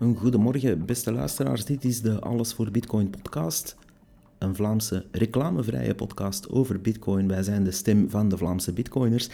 Een 0.00 0.16
goedemorgen, 0.16 0.86
beste 0.86 1.12
luisteraars. 1.12 1.64
Dit 1.64 1.84
is 1.84 2.00
de 2.00 2.20
Alles 2.20 2.52
voor 2.52 2.70
Bitcoin 2.70 3.10
podcast. 3.10 3.76
Een 4.38 4.54
Vlaamse 4.54 5.06
reclamevrije 5.10 5.94
podcast 5.94 6.50
over 6.50 6.80
Bitcoin. 6.80 7.28
Wij 7.28 7.42
zijn 7.42 7.64
de 7.64 7.70
stem 7.70 8.10
van 8.10 8.28
de 8.28 8.36
Vlaamse 8.36 8.72
Bitcoiners. 8.72 9.28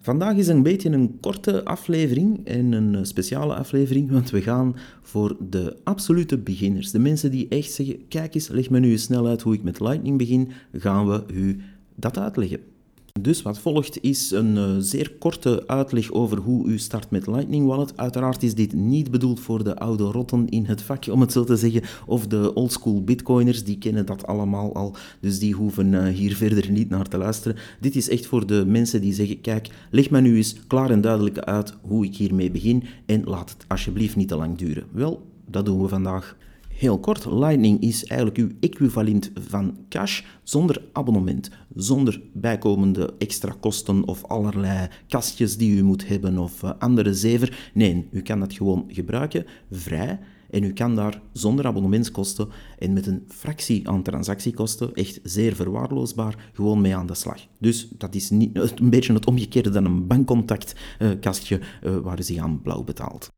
Vandaag 0.00 0.36
is 0.36 0.48
een 0.48 0.62
beetje 0.62 0.90
een 0.90 1.18
korte 1.20 1.64
aflevering 1.64 2.46
en 2.46 2.72
een 2.72 3.06
speciale 3.06 3.54
aflevering, 3.54 4.10
want 4.10 4.30
we 4.30 4.42
gaan 4.42 4.76
voor 5.02 5.36
de 5.48 5.76
absolute 5.82 6.38
beginners. 6.38 6.90
De 6.90 6.98
mensen 6.98 7.30
die 7.30 7.48
echt 7.48 7.72
zeggen: 7.72 8.08
Kijk 8.08 8.34
eens, 8.34 8.48
leg 8.48 8.70
me 8.70 8.78
nu 8.78 8.90
eens 8.90 9.02
snel 9.02 9.26
uit 9.26 9.42
hoe 9.42 9.54
ik 9.54 9.62
met 9.62 9.80
Lightning 9.80 10.18
begin, 10.18 10.50
gaan 10.72 11.08
we 11.08 11.24
u 11.32 11.60
dat 11.94 12.18
uitleggen. 12.18 12.73
Dus 13.20 13.42
wat 13.42 13.58
volgt 13.58 14.02
is 14.02 14.30
een 14.30 14.56
uh, 14.56 14.76
zeer 14.78 15.12
korte 15.18 15.64
uitleg 15.66 16.12
over 16.12 16.38
hoe 16.38 16.66
u 16.66 16.78
start 16.78 17.10
met 17.10 17.26
Lightning 17.26 17.66
Wallet. 17.66 17.96
Uiteraard 17.96 18.42
is 18.42 18.54
dit 18.54 18.72
niet 18.72 19.10
bedoeld 19.10 19.40
voor 19.40 19.64
de 19.64 19.76
oude 19.76 20.04
rotten 20.04 20.48
in 20.48 20.64
het 20.64 20.82
vak, 20.82 21.06
om 21.06 21.20
het 21.20 21.32
zo 21.32 21.44
te 21.44 21.56
zeggen, 21.56 21.82
of 22.06 22.26
de 22.26 22.54
oldschool 22.54 23.04
bitcoiners, 23.04 23.64
die 23.64 23.78
kennen 23.78 24.06
dat 24.06 24.26
allemaal 24.26 24.74
al, 24.74 24.96
dus 25.20 25.38
die 25.38 25.54
hoeven 25.54 25.92
uh, 25.92 26.06
hier 26.06 26.36
verder 26.36 26.70
niet 26.70 26.88
naar 26.88 27.08
te 27.08 27.18
luisteren. 27.18 27.56
Dit 27.80 27.96
is 27.96 28.08
echt 28.08 28.26
voor 28.26 28.46
de 28.46 28.64
mensen 28.66 29.00
die 29.00 29.14
zeggen, 29.14 29.40
kijk, 29.40 29.68
leg 29.90 30.10
mij 30.10 30.20
nu 30.20 30.36
eens 30.36 30.56
klaar 30.66 30.90
en 30.90 31.00
duidelijk 31.00 31.38
uit 31.38 31.74
hoe 31.80 32.04
ik 32.04 32.16
hiermee 32.16 32.50
begin 32.50 32.82
en 33.06 33.24
laat 33.24 33.50
het 33.50 33.64
alsjeblieft 33.68 34.16
niet 34.16 34.28
te 34.28 34.36
lang 34.36 34.58
duren. 34.58 34.84
Wel, 34.92 35.26
dat 35.50 35.64
doen 35.64 35.82
we 35.82 35.88
vandaag. 35.88 36.36
Heel 36.76 36.98
kort, 36.98 37.24
Lightning 37.24 37.80
is 37.80 38.04
eigenlijk 38.04 38.38
uw 38.40 38.50
equivalent 38.60 39.30
van 39.48 39.76
cash 39.88 40.22
zonder 40.42 40.82
abonnement, 40.92 41.50
zonder 41.74 42.22
bijkomende 42.32 43.14
extra 43.18 43.56
kosten 43.60 44.08
of 44.08 44.24
allerlei 44.24 44.88
kastjes 45.08 45.56
die 45.56 45.76
u 45.76 45.82
moet 45.82 46.08
hebben 46.08 46.38
of 46.38 46.62
uh, 46.62 46.70
andere 46.78 47.14
zever. 47.14 47.70
Nee, 47.74 48.08
u 48.10 48.22
kan 48.22 48.40
dat 48.40 48.52
gewoon 48.52 48.84
gebruiken, 48.88 49.46
vrij. 49.70 50.18
En 50.50 50.64
u 50.64 50.72
kan 50.72 50.94
daar 50.94 51.20
zonder 51.32 51.66
abonnementskosten 51.66 52.48
en 52.78 52.92
met 52.92 53.06
een 53.06 53.24
fractie 53.28 53.88
aan 53.88 54.02
transactiekosten, 54.02 54.94
echt 54.94 55.20
zeer 55.22 55.54
verwaarloosbaar, 55.54 56.50
gewoon 56.52 56.80
mee 56.80 56.96
aan 56.96 57.06
de 57.06 57.14
slag. 57.14 57.46
Dus 57.58 57.88
dat 57.98 58.14
is 58.14 58.30
niet, 58.30 58.58
een 58.80 58.90
beetje 58.90 59.12
het 59.12 59.26
omgekeerde 59.26 59.70
dan 59.70 59.84
een 59.84 60.06
bankcontactkastje 60.06 61.60
uh, 61.82 61.92
uh, 61.92 61.98
waar 61.98 62.18
u 62.18 62.22
zich 62.22 62.38
aan 62.38 62.62
blauw 62.62 62.84
betaalt. 62.84 63.32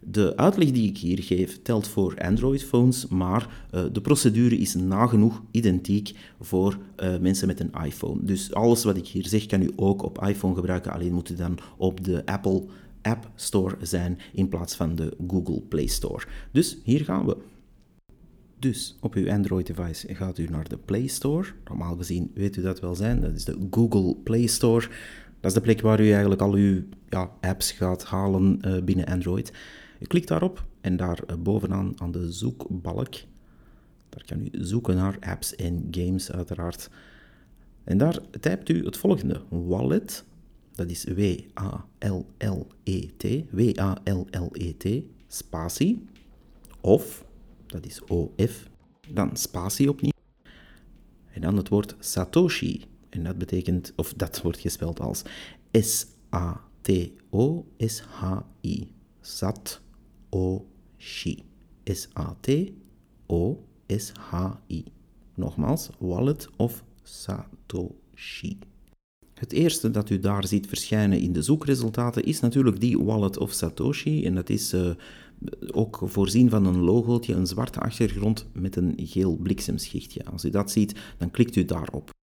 De 0.00 0.36
uitleg 0.36 0.70
die 0.70 0.88
ik 0.88 0.98
hier 0.98 1.22
geef 1.22 1.62
telt 1.62 1.88
voor 1.88 2.18
Android-phones, 2.18 3.08
maar 3.08 3.66
uh, 3.74 3.84
de 3.92 4.00
procedure 4.00 4.56
is 4.56 4.74
nagenoeg 4.74 5.42
identiek 5.50 6.14
voor 6.40 6.78
uh, 6.96 7.18
mensen 7.18 7.46
met 7.46 7.60
een 7.60 7.72
iPhone. 7.84 8.24
Dus 8.24 8.54
alles 8.54 8.84
wat 8.84 8.96
ik 8.96 9.06
hier 9.06 9.26
zeg 9.26 9.46
kan 9.46 9.62
u 9.62 9.70
ook 9.76 10.02
op 10.02 10.24
iPhone 10.26 10.54
gebruiken, 10.54 10.92
alleen 10.92 11.12
moet 11.12 11.30
u 11.30 11.34
dan 11.34 11.58
op 11.76 12.04
de 12.04 12.26
Apple 12.26 12.64
App 13.02 13.30
Store 13.34 13.76
zijn 13.80 14.18
in 14.32 14.48
plaats 14.48 14.74
van 14.74 14.94
de 14.94 15.16
Google 15.28 15.60
Play 15.60 15.86
Store. 15.86 16.24
Dus 16.52 16.78
hier 16.84 17.04
gaan 17.04 17.26
we. 17.26 17.36
Dus 18.58 18.96
op 19.00 19.14
uw 19.14 19.30
Android-device 19.30 20.14
gaat 20.14 20.38
u 20.38 20.46
naar 20.50 20.68
de 20.68 20.78
Play 20.78 21.06
Store. 21.06 21.48
Normaal 21.64 21.96
gezien 21.96 22.30
weet 22.34 22.56
u 22.56 22.62
dat 22.62 22.80
wel 22.80 22.94
zijn, 22.94 23.20
dat 23.20 23.34
is 23.34 23.44
de 23.44 23.66
Google 23.70 24.16
Play 24.16 24.46
Store. 24.46 24.88
Dat 25.40 25.50
is 25.50 25.56
de 25.56 25.60
plek 25.60 25.80
waar 25.80 26.00
u 26.00 26.10
eigenlijk 26.10 26.40
al 26.40 26.52
uw 26.52 26.82
ja, 27.08 27.30
apps 27.40 27.72
gaat 27.72 28.04
halen 28.04 28.58
uh, 28.66 28.82
binnen 28.82 29.06
Android. 29.06 29.52
U 30.00 30.06
klikt 30.06 30.28
daarop 30.28 30.66
en 30.80 30.96
daar 30.96 31.24
bovenaan 31.38 31.92
aan 31.96 32.10
de 32.10 32.32
zoekbalk, 32.32 33.14
daar 34.08 34.24
kan 34.26 34.40
u 34.40 34.48
zoeken 34.52 34.96
naar 34.96 35.16
apps 35.20 35.56
en 35.56 35.88
games 35.90 36.32
uiteraard. 36.32 36.90
En 37.84 37.98
daar 37.98 38.18
typt 38.40 38.68
u 38.68 38.84
het 38.84 38.96
volgende, 38.96 39.42
wallet, 39.48 40.24
dat 40.74 40.90
is 40.90 41.04
W-A-L-L-E-T, 41.04 41.64
W-A-L-L-E-T, 43.50 45.02
spatie, 45.28 46.04
of, 46.80 47.24
dat 47.66 47.86
is 47.86 48.00
O-F, 48.08 48.68
dan 49.08 49.36
spatie 49.36 49.88
opnieuw, 49.88 50.12
en 51.32 51.40
dan 51.40 51.56
het 51.56 51.68
woord 51.68 51.96
Satoshi, 51.98 52.84
en 53.08 53.24
dat 53.24 53.38
betekent, 53.38 53.92
of 53.96 54.14
dat 54.14 54.42
wordt 54.42 54.58
gespeld 54.58 55.00
als 55.00 55.22
S-A-T-O-S-H-I, 55.72 56.08
Sat 59.20 59.80
O-Shi. 60.30 61.42
S-A-T-O-S-H-I. 61.84 62.74
Nogmaals, 65.34 65.90
wallet 65.98 66.48
of 66.56 66.84
Satoshi. 67.02 68.58
Het 69.34 69.52
eerste 69.52 69.90
dat 69.90 70.10
u 70.10 70.18
daar 70.18 70.46
ziet 70.46 70.66
verschijnen 70.66 71.20
in 71.20 71.32
de 71.32 71.42
zoekresultaten 71.42 72.24
is 72.24 72.40
natuurlijk 72.40 72.80
die 72.80 72.98
wallet 72.98 73.38
of 73.38 73.52
Satoshi. 73.52 74.24
En 74.24 74.34
dat 74.34 74.50
is 74.50 74.74
uh, 74.74 74.90
ook 75.72 76.00
voorzien 76.04 76.50
van 76.50 76.66
een 76.66 76.80
logootje, 76.80 77.34
een 77.34 77.46
zwarte 77.46 77.80
achtergrond 77.80 78.46
met 78.52 78.76
een 78.76 78.94
geel 78.96 79.36
bliksemschichtje. 79.36 80.24
Als 80.24 80.44
u 80.44 80.50
dat 80.50 80.70
ziet, 80.70 80.94
dan 81.18 81.30
klikt 81.30 81.56
u 81.56 81.64
daarop. 81.64 82.16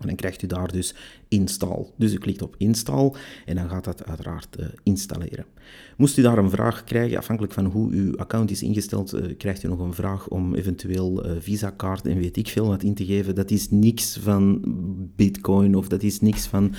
En 0.00 0.06
dan 0.06 0.16
krijgt 0.16 0.42
u 0.42 0.46
daar 0.46 0.72
dus 0.72 0.94
install. 1.28 1.86
Dus 1.96 2.12
u 2.12 2.18
klikt 2.18 2.42
op 2.42 2.54
install 2.58 3.12
en 3.46 3.56
dan 3.56 3.68
gaat 3.68 3.84
dat 3.84 4.04
uiteraard 4.04 4.56
uh, 4.60 4.66
installeren. 4.82 5.44
Moest 5.96 6.18
u 6.18 6.22
daar 6.22 6.38
een 6.38 6.50
vraag 6.50 6.84
krijgen, 6.84 7.18
afhankelijk 7.18 7.52
van 7.54 7.64
hoe 7.64 7.92
uw 7.92 8.16
account 8.16 8.50
is 8.50 8.62
ingesteld, 8.62 9.14
uh, 9.14 9.36
krijgt 9.36 9.62
u 9.62 9.68
nog 9.68 9.78
een 9.78 9.94
vraag 9.94 10.28
om 10.28 10.54
eventueel 10.54 11.26
uh, 11.26 11.32
Visa-kaart 11.38 12.06
en 12.06 12.18
weet 12.18 12.36
ik 12.36 12.48
veel 12.48 12.66
wat 12.66 12.82
in 12.82 12.94
te 12.94 13.04
geven. 13.04 13.34
Dat 13.34 13.50
is 13.50 13.70
niks 13.70 14.18
van 14.22 14.60
Bitcoin 15.16 15.76
of 15.76 15.88
dat 15.88 16.02
is 16.02 16.20
niks 16.20 16.46
van 16.46 16.74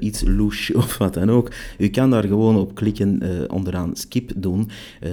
iets 0.00 0.22
louche 0.26 0.76
of 0.76 0.98
wat 0.98 1.14
dan 1.14 1.30
ook. 1.30 1.52
U 1.78 1.88
kan 1.88 2.10
daar 2.10 2.24
gewoon 2.24 2.56
op 2.56 2.74
klikken, 2.74 3.22
onderaan 3.50 3.96
skip 3.96 4.32
doen. 4.36 4.68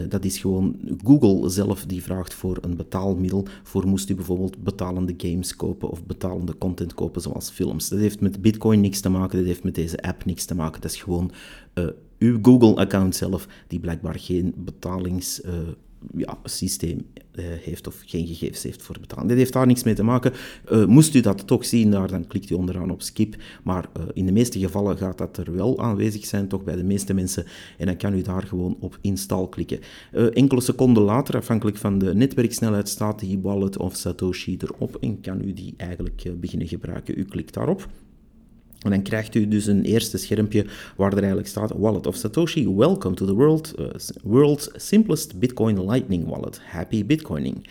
dat 0.10 0.26
is 0.26 0.38
gewoon 0.38 0.80
Google 1.04 1.50
zelf 1.50 1.86
die 1.86 2.04
vraagt 2.04 2.34
voor 2.34 2.58
een 2.62 2.76
betaalmiddel. 2.76 3.48
Voor 3.64 3.88
moest 3.88 4.10
u 4.10 4.16
bijvoorbeeld 4.16 4.64
betalende 4.64 5.14
games 5.18 5.56
kopen 5.56 5.90
of 5.90 6.06
betalende 6.06 6.58
content 6.58 6.94
kopen 6.94 7.22
zoals 7.22 7.43
films. 7.52 7.90
Dat 7.90 8.00
heeft 8.00 8.22
met 8.22 8.42
Bitcoin 8.42 8.82
niks 8.82 9.00
te 9.00 9.10
maken, 9.10 9.38
dat 9.38 9.48
heeft 9.48 9.64
met 9.64 9.76
deze 9.76 10.02
app 10.02 10.26
niks 10.26 10.46
te 10.46 10.56
maken. 10.56 10.82
Dat 10.82 10.92
is 10.92 11.02
gewoon 11.02 11.32
uh, 11.74 11.88
uw 12.20 12.40
Google-account 12.42 13.16
zelf, 13.16 13.48
die 13.68 13.80
blijkbaar 13.80 14.20
geen 14.20 14.54
betalingssysteem 14.58 15.68
uh, 15.68 15.74
ja, 16.16 16.38
uh, 16.42 17.46
heeft 17.62 17.88
of 17.88 18.02
geen 18.06 18.28
gegevens 18.28 18.64
heeft 18.64 18.82
voor 18.82 19.00
betaling. 19.00 19.30
Dat 19.30 19.38
heeft 19.38 19.54
daar 19.54 19.68
niks 19.68 19.84
mee 19.84 19.94
te 19.94 20.04
maken. 20.04 20.34
moest 20.88 21.16
u 21.16 21.20
dat 21.20 21.48
toch 21.48 21.66
zien 21.66 21.92
daar, 21.92 22.08
dan 22.08 22.28
klikt 22.28 22.50
u 22.50 22.56
onderaan 22.56 22.92
op 22.92 23.02
skip. 23.02 23.36
Maar 23.64 23.90
in 24.14 24.26
de 24.26 24.32
meeste 24.32 24.60
gevallen 24.60 24.98
gaat 24.98 25.18
dat 25.18 25.38
er 25.38 25.56
wel 25.56 25.80
aanwezig 25.80 26.26
zijn, 26.26 26.48
toch 26.48 26.64
bij 26.64 26.76
de 26.76 26.84
meeste 26.84 27.14
mensen. 27.14 27.46
En 27.78 27.86
dan 27.86 27.98
kan 27.98 28.14
u 28.14 28.22
daar 28.22 28.44
gewoon 28.44 28.78
op 28.80 28.98
install 29.02 29.48
klikken. 29.50 29.80
enkele 30.34 30.62
seconden 30.62 31.04
later, 31.04 31.36
afhankelijk 31.36 31.78
van 31.78 31.98
de 31.98 32.16
netwerksnelheid, 32.16 32.90
staat 32.90 33.20
die 33.20 33.40
wallet 33.40 33.78
of 33.78 33.96
Satoshi 33.96 34.58
erop 34.60 34.98
en 35.00 35.22
kan 35.22 35.42
u 35.42 35.54
die 35.54 35.74
eigenlijk 35.78 36.24
beginnen 36.40 36.68
gebruiken. 36.68 37.20
U 37.20 37.24
klikt 37.24 37.54
daarop. 37.54 37.88
En 38.84 38.90
dan 38.90 39.02
krijgt 39.02 39.36
u 39.36 39.48
dus 39.48 39.66
een 39.66 39.84
eerste 39.84 40.18
schermpje 40.18 40.66
waar 40.96 41.12
er 41.12 41.18
eigenlijk 41.18 41.48
staat 41.48 41.72
Wallet 41.78 42.08
of 42.08 42.16
Satoshi, 42.16 42.70
welcome 42.70 43.16
to 43.16 43.26
the 43.26 43.34
world, 43.34 43.74
uh, 43.80 43.86
world's 44.24 44.70
simplest 44.76 45.40
Bitcoin 45.40 45.86
Lightning 45.86 46.28
Wallet. 46.28 46.60
Happy 46.64 47.06
Bitcoining. 47.06 47.68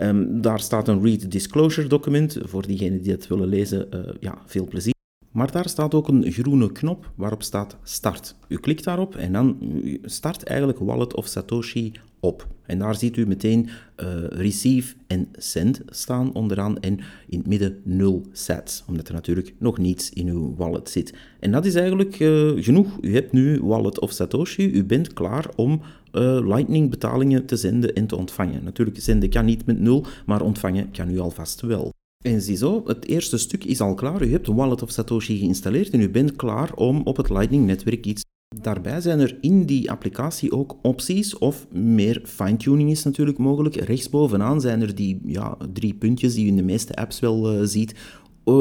Um, 0.00 0.40
daar 0.40 0.60
staat 0.60 0.88
een 0.88 1.02
read 1.02 1.30
disclosure 1.30 1.88
document. 1.88 2.38
Voor 2.42 2.66
diegenen 2.66 3.02
die 3.02 3.12
het 3.12 3.26
willen 3.26 3.48
lezen, 3.48 3.86
uh, 3.94 4.00
ja, 4.20 4.38
veel 4.46 4.66
plezier. 4.66 4.95
Maar 5.36 5.52
daar 5.52 5.68
staat 5.68 5.94
ook 5.94 6.08
een 6.08 6.32
groene 6.32 6.72
knop 6.72 7.10
waarop 7.14 7.42
staat 7.42 7.76
Start. 7.82 8.34
U 8.48 8.56
klikt 8.56 8.84
daarop 8.84 9.16
en 9.16 9.32
dan 9.32 9.58
start 10.02 10.42
eigenlijk 10.42 10.78
Wallet 10.78 11.14
of 11.14 11.26
Satoshi 11.26 11.92
op. 12.20 12.46
En 12.66 12.78
daar 12.78 12.94
ziet 12.94 13.16
u 13.16 13.26
meteen 13.26 13.68
uh, 13.96 14.06
Receive 14.28 14.94
en 15.06 15.28
Send 15.32 15.82
staan 15.86 16.32
onderaan 16.34 16.78
en 16.78 16.98
in 17.28 17.38
het 17.38 17.46
midden 17.46 17.80
0 17.84 18.22
sats, 18.32 18.84
omdat 18.86 19.08
er 19.08 19.14
natuurlijk 19.14 19.54
nog 19.58 19.78
niets 19.78 20.10
in 20.10 20.28
uw 20.28 20.54
wallet 20.54 20.90
zit. 20.90 21.14
En 21.40 21.50
dat 21.50 21.64
is 21.64 21.74
eigenlijk 21.74 22.18
uh, 22.18 22.52
genoeg. 22.64 22.98
U 23.00 23.14
hebt 23.14 23.32
nu 23.32 23.60
Wallet 23.62 24.00
of 24.00 24.10
Satoshi, 24.12 24.70
u 24.70 24.84
bent 24.84 25.12
klaar 25.12 25.46
om 25.56 25.80
uh, 26.12 26.46
Lightning 26.46 26.90
betalingen 26.90 27.46
te 27.46 27.56
zenden 27.56 27.94
en 27.94 28.06
te 28.06 28.16
ontvangen. 28.16 28.64
Natuurlijk, 28.64 29.00
zenden 29.00 29.30
kan 29.30 29.44
niet 29.44 29.66
met 29.66 29.78
0, 29.78 30.06
maar 30.26 30.42
ontvangen 30.42 30.90
kan 30.90 31.10
u 31.10 31.18
alvast 31.18 31.60
wel. 31.60 31.95
En 32.26 32.42
ziezo, 32.42 32.82
het 32.86 33.04
eerste 33.04 33.38
stuk 33.38 33.64
is 33.64 33.80
al 33.80 33.94
klaar. 33.94 34.22
U 34.22 34.30
hebt 34.30 34.46
Wallet 34.46 34.82
of 34.82 34.90
Satoshi 34.90 35.38
geïnstalleerd 35.38 35.90
en 35.90 36.00
u 36.00 36.10
bent 36.10 36.36
klaar 36.36 36.74
om 36.74 37.02
op 37.04 37.16
het 37.16 37.30
Lightning-netwerk 37.30 38.06
iets 38.06 38.24
Daarbij 38.60 39.00
zijn 39.00 39.20
er 39.20 39.38
in 39.40 39.64
die 39.64 39.90
applicatie 39.90 40.52
ook 40.52 40.78
opties 40.82 41.38
of 41.38 41.66
meer 41.72 42.22
fine-tuning 42.24 42.90
is 42.90 43.02
natuurlijk 43.04 43.38
mogelijk. 43.38 43.74
Rechtsbovenaan 43.74 44.60
zijn 44.60 44.82
er 44.82 44.94
die 44.94 45.20
ja, 45.24 45.56
drie 45.72 45.94
puntjes 45.94 46.34
die 46.34 46.44
u 46.44 46.48
in 46.48 46.56
de 46.56 46.62
meeste 46.62 46.94
apps 46.94 47.20
wel 47.20 47.52
uh, 47.52 47.60
ziet 47.64 47.94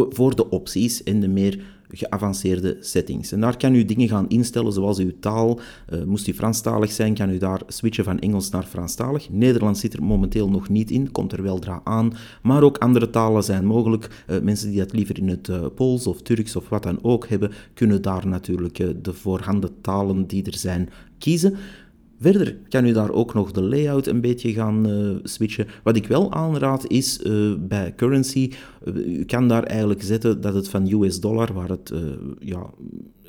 voor 0.09 0.35
de 0.35 0.49
opties 0.49 1.03
en 1.03 1.19
de 1.19 1.27
meer 1.27 1.74
geavanceerde 1.95 2.77
settings. 2.79 3.31
En 3.31 3.39
daar 3.39 3.57
kan 3.57 3.75
u 3.75 3.85
dingen 3.85 4.07
gaan 4.07 4.29
instellen 4.29 4.73
zoals 4.73 4.99
uw 4.99 5.11
taal. 5.19 5.59
Uh, 5.93 6.03
moest 6.03 6.27
u 6.27 6.33
Franstalig 6.33 6.91
zijn, 6.91 7.13
kan 7.13 7.29
u 7.29 7.37
daar 7.37 7.61
switchen 7.67 8.03
van 8.03 8.19
Engels 8.19 8.49
naar 8.49 8.63
Franstalig. 8.63 9.29
Nederlands 9.29 9.79
zit 9.79 9.93
er 9.93 10.03
momenteel 10.03 10.49
nog 10.49 10.69
niet 10.69 10.91
in, 10.91 11.11
komt 11.11 11.31
er 11.31 11.43
weldra 11.43 11.81
aan. 11.83 12.13
Maar 12.41 12.63
ook 12.63 12.77
andere 12.77 13.09
talen 13.09 13.43
zijn 13.43 13.65
mogelijk. 13.65 14.23
Uh, 14.29 14.39
mensen 14.39 14.69
die 14.69 14.79
dat 14.79 14.93
liever 14.93 15.17
in 15.17 15.29
het 15.29 15.47
uh, 15.47 15.65
Pools 15.75 16.07
of 16.07 16.21
Turks 16.21 16.55
of 16.55 16.69
wat 16.69 16.83
dan 16.83 16.99
ook 17.01 17.27
hebben, 17.27 17.51
kunnen 17.73 18.01
daar 18.01 18.27
natuurlijk 18.27 19.03
de 19.03 19.13
voorhanden 19.13 19.81
talen 19.81 20.27
die 20.27 20.43
er 20.43 20.57
zijn 20.57 20.89
kiezen. 21.17 21.55
Verder 22.19 22.57
kan 22.69 22.85
u 22.85 22.91
daar 22.91 23.11
ook 23.11 23.33
nog 23.33 23.51
de 23.51 23.61
layout 23.61 24.07
een 24.07 24.21
beetje 24.21 24.53
gaan 24.53 24.89
uh, 24.89 25.15
switchen. 25.23 25.67
Wat 25.83 25.95
ik 25.95 26.07
wel 26.07 26.33
aanraad 26.33 26.87
is 26.87 27.23
uh, 27.23 27.55
bij 27.59 27.95
currency, 27.95 28.51
uh, 28.83 29.19
u 29.19 29.25
kan 29.25 29.47
daar 29.47 29.63
eigenlijk 29.63 30.03
zetten 30.03 30.41
dat 30.41 30.53
het 30.53 30.69
van 30.69 30.91
US 30.91 31.19
dollar, 31.19 31.53
waar 31.53 31.69
het 31.69 31.93
ja, 32.39 32.69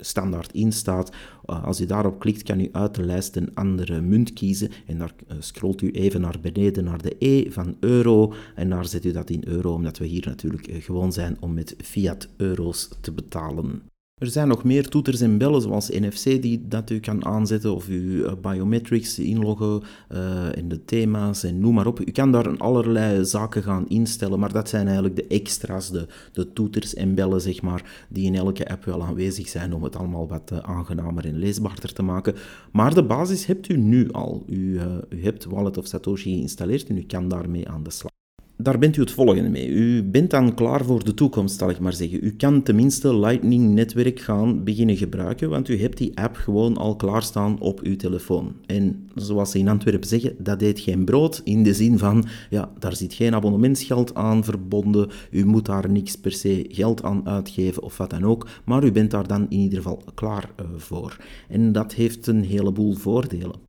standaard 0.01 0.53
in 0.53 0.73
staat, 0.73 1.13
als 1.45 1.81
u 1.81 1.87
daarop 1.87 2.19
klikt 2.19 2.43
kan 2.43 2.61
u 2.61 2.69
uit 2.73 2.95
de 2.95 3.03
lijst 3.03 3.37
een 3.37 3.55
andere 3.55 4.01
munt 4.01 4.33
kiezen 4.33 4.71
en 4.87 4.99
daar 4.99 5.15
scrolt 5.39 5.83
u 5.83 5.91
even 5.91 6.21
naar 6.21 6.39
beneden 6.41 6.85
naar 6.85 7.03
de 7.03 7.17
E 7.19 7.51
van 7.51 7.77
euro 7.81 8.33
en 8.55 8.69
daar 8.69 8.87
zet 8.87 9.05
u 9.05 9.13
dat 9.13 9.31
in 9.31 9.43
euro, 9.47 9.73
omdat 9.73 9.99
we 9.99 10.07
hier 10.07 10.27
natuurlijk 10.27 10.69
gewoon 10.73 11.13
zijn 11.13 11.37
om 11.41 11.55
met 11.55 11.75
fiat 11.79 12.29
euro's 12.37 12.89
te 13.01 13.13
betalen. 13.13 13.83
Er 14.21 14.31
zijn 14.31 14.49
nog 14.49 14.65
meer 14.65 14.89
toeters 14.89 15.21
en 15.21 15.39
bellen, 15.39 15.63
zoals 15.63 15.89
NFC, 15.89 16.25
die 16.25 16.69
dat 16.69 16.91
u 16.91 17.01
kan 17.01 17.25
aanzetten, 17.25 17.75
of 17.75 17.89
uw 17.89 18.25
eh, 18.25 18.33
biometrics 18.41 19.19
inloggen 19.19 19.83
uh, 20.13 20.59
en 20.59 20.69
de 20.69 20.85
thema's 20.85 21.43
en 21.43 21.61
noem 21.61 21.75
maar 21.75 21.87
op. 21.87 22.01
U 22.01 22.11
kan 22.11 22.33
daar 22.33 22.57
allerlei 22.57 23.25
zaken 23.25 23.63
gaan 23.63 23.89
instellen, 23.89 24.39
maar 24.39 24.53
dat 24.53 24.69
zijn 24.69 24.87
eigenlijk 24.87 25.17
de 25.17 25.27
extra's, 25.27 25.91
de, 25.91 26.07
de 26.33 26.53
toeters 26.53 26.95
en 26.95 27.15
bellen, 27.15 27.41
zeg 27.41 27.63
maar, 27.63 28.07
die 28.09 28.25
in 28.25 28.35
elke 28.35 28.69
app 28.69 28.85
wel 28.85 29.05
aanwezig 29.05 29.49
zijn 29.49 29.75
om 29.75 29.83
het 29.83 29.97
allemaal 29.97 30.29
wat 30.29 30.51
uh, 30.53 30.59
aangenamer 30.59 31.25
en 31.25 31.39
leesbaarder 31.39 31.93
te 31.93 32.03
maken. 32.03 32.35
Maar 32.73 32.95
de 32.95 33.05
basis 33.05 33.47
hebt 33.47 33.69
u 33.69 33.77
nu 33.77 34.13
al. 34.13 34.45
U, 34.49 34.81
u 35.09 35.23
hebt 35.23 35.45
Wallet 35.45 35.79
of 35.79 35.87
Satoshi 35.87 36.33
geïnstalleerd 36.33 36.89
en 36.89 36.99
u 36.99 37.03
kan 37.03 37.29
daarmee 37.29 37.69
aan 37.69 37.83
de 37.83 37.91
slag 37.91 38.16
daar 38.57 38.79
bent 38.79 38.97
u 38.97 39.01
het 39.01 39.11
volgende 39.11 39.49
mee. 39.49 39.69
U 39.69 40.03
bent 40.03 40.31
dan 40.31 40.55
klaar 40.55 40.85
voor 40.85 41.05
de 41.05 41.15
toekomst, 41.15 41.59
zal 41.59 41.71
ik 41.71 41.79
maar 41.79 41.93
zeggen. 41.93 42.25
U 42.25 42.31
kan 42.31 42.63
tenminste 42.63 43.19
Lightning-netwerk 43.19 44.21
gaan 44.21 44.65
beginnen 44.65 44.97
gebruiken, 44.97 45.49
want 45.49 45.69
u 45.69 45.81
hebt 45.81 45.99
die 45.99 46.19
app 46.19 46.37
gewoon 46.37 46.77
al 46.77 46.97
klaarstaan 46.97 47.61
op 47.61 47.81
uw 47.81 47.97
telefoon. 47.97 48.55
En 48.67 49.09
zoals 49.15 49.51
ze 49.51 49.59
in 49.59 49.69
Antwerpen 49.69 50.09
zeggen, 50.09 50.35
dat 50.39 50.59
deed 50.59 50.81
geen 50.81 51.05
brood, 51.05 51.41
in 51.45 51.63
de 51.63 51.75
zin 51.75 51.99
van, 51.99 52.25
ja, 52.51 52.73
daar 52.79 52.97
zit 52.97 53.15
geen 53.15 53.35
abonnementsgeld 53.35 54.15
aan 54.15 54.45
verbonden, 54.45 55.11
u 55.31 55.45
moet 55.45 55.67
daar 55.67 55.91
niks 55.91 56.17
per 56.17 56.33
se 56.33 56.65
geld 56.69 57.03
aan 57.03 57.29
uitgeven 57.29 57.83
of 57.83 57.97
wat 57.97 58.11
dan 58.11 58.25
ook, 58.25 58.49
maar 58.65 58.85
u 58.85 58.93
bent 58.93 59.11
daar 59.11 59.27
dan 59.27 59.47
in 59.49 59.59
ieder 59.59 59.79
geval 59.79 60.03
klaar 60.15 60.51
uh, 60.61 60.67
voor. 60.77 61.17
En 61.49 61.73
dat 61.73 61.95
heeft 61.95 62.27
een 62.27 62.43
heleboel 62.43 62.95
voordelen. 62.95 63.67